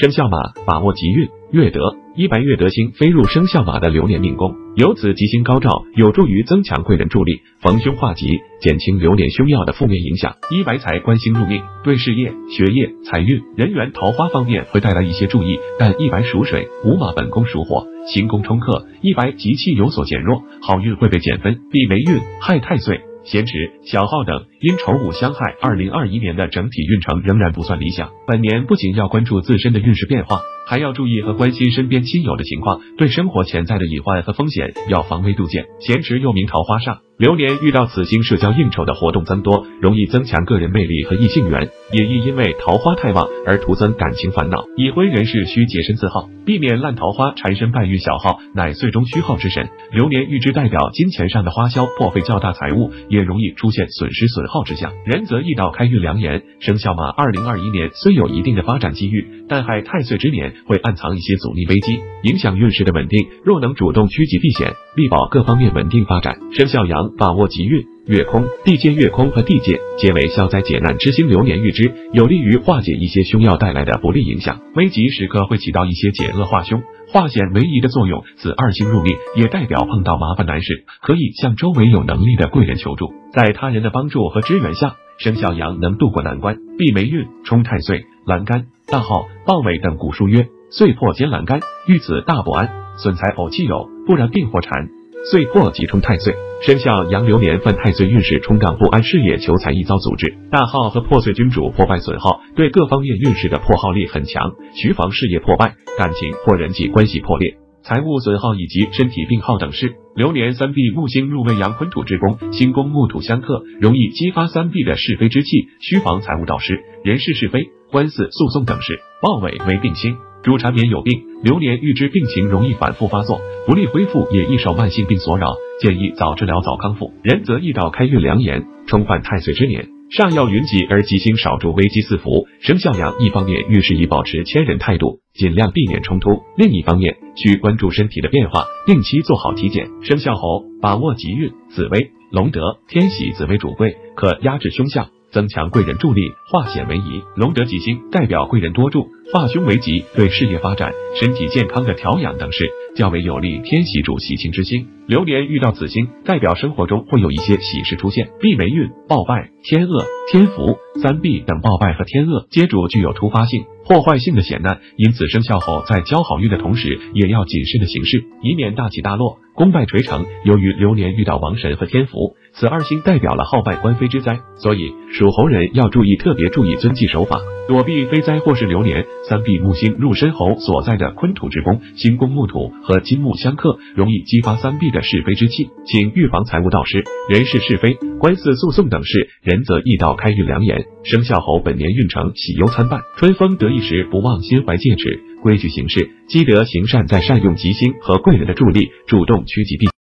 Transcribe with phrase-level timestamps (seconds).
[0.00, 1.80] 生肖马把握吉运，月德
[2.14, 8.28] 一白月德星飞入生肖马的流年命宫，由此吉星高照，有助于增强贵人助力，逢凶化吉，
[8.60, 10.36] 减轻流年凶曜的负面影响。
[10.52, 23.00] 一白财官星入命，对事业、学业、财运、人缘、桃花方面会带来一些注意，但一白属水，五马本宫属火，行宫冲克，一白吉气有所减弱，好运会被减分，避霉运，害太岁。
[23.30, 23.52] 咸池、
[23.84, 28.10] 小号等因丑午相害，二零二一年的整体运程仍然不算理想。
[28.26, 35.66] 本年不仅要关注自身的运势变化，还要注意和关心身边亲友的情况，对生活潜在的隐患和风险要防微杜渐。
[35.80, 37.07] 咸池又名桃花煞。
[37.18, 44.64] 流年遇到此星，社交应酬的活动增多，容易增强个人魅力和异性缘，也易因为桃花太旺而徒增感情烦恼。
[44.76, 49.68] 已婚人士需洁身自好，避免烂桃花缠身，败运小耗乃岁中虚耗之神。
[49.90, 54.92] 流年预知代表金钱上的花销破费较大，财物也容易出现损失损耗之象。
[55.04, 63.26] 人则易到开运良言，生肖马二零二一年虽有一定的发展机遇，但害太岁之年会暗藏一些阻力危机，影响运势的稳定。
[63.44, 66.38] 若能主动趋吉避险，力保各方面稳定发展。
[66.52, 66.98] 生肖羊。
[67.16, 78.22] 把握吉运，月空、地界、月空和地界皆为消灾解难之星，流年预知有利于化解一些凶要带来的不利影响，危急时刻会起到一些解厄化凶、化险为夷的作用。
[78.36, 94.88] 此二星入命，也代表碰到麻烦难事，可以向周围有能力的贵人求助，在他人的帮助和支援下，生肖羊能度过难关，避霉运，冲太岁、栏杆、大号、豹尾等古书曰：岁破兼栏杆，遇此大不安，损财偶气有，不然病或缠。
[95.30, 100.38] 岁破即冲太岁，生肖羊流年犯太岁运势冲荡不安，事业求财易遭阻滞。
[100.50, 109.96] 大号和破碎君主破败损耗，对各方面运势的破耗力很强，需防事业破败、感情或人际关系破裂、财务损耗以及身体病耗等事。
[110.14, 119.00] 流年三壁木星入未阳坤土之宫，星宫木土相克，容易激发三壁的是非之气，需防财务导师、人事是非、官司诉讼等事。
[119.20, 120.16] 豹尾为病星。
[120.40, 127.12] 主缠绵有病，流年预知病情容易反复发作，不利恢复，也易受慢性病所扰，建议早治疗早康复。
[127.22, 132.46] 人则易到开运良言，冲犯太岁之年，上要云集而吉星少助，危机四伏。
[132.60, 139.90] 生肖羊一方面遇事宜保持谦忍态度，尽量避免冲突；另一方面需关注身体的变化，定期做好体检。
[140.02, 145.08] 生肖猴把握吉运，紫薇、龙德、天喜，紫薇主贵，可压制凶相。
[145.30, 147.22] 增强贵人助力，化险为夷。
[147.36, 153.60] 龙德吉星代表贵人多助，化凶为吉，对事业发展、身体健康的调养等事较为有利。
[153.60, 158.30] 天喜主喜庆之星，流年遇到此星，代表生活中会有一些喜事出现。
[158.40, 163.64] 避霉运，暴败、天厄、天福、三避等暴败和天厄，皆主具有突发性。
[163.84, 170.24] 破坏性的险难，因此生肖猴在交好运的同时，也要谨慎的行事，以免大起大落、功败垂成。
[170.44, 177.40] 由于流年遇到王神和天福，此二星代表了好败官非之灾，所以属猴人要注意，特别注意遵纪守法。
[177.66, 189.28] 躲避非灾或是流年，三壁木星入申猴所在的坤土之宫，星宫木土和金木相克，容易激发三壁的是非之气，请预防财务盗失、人事是非、官司诉讼等事。
[189.42, 190.86] 人则易到开运良言。
[191.02, 199.97] 生肖猴本年运程喜忧参半，春风得意时不忘心怀戒尺，规矩行事，积德行善，在善用吉星和贵人的助力，主动趋吉避。